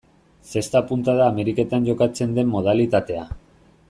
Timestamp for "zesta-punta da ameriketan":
0.51-1.85